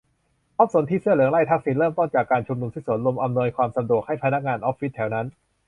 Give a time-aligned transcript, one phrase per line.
[0.57, 5.27] ม็อบสนธิเสื้อเหลืองไล่ทักษิณ เริ่มต้นจากการชุมนุมที่สวนลุม อำนวยความสะดวกให้พนักงานออฟฟิศแถวนั้น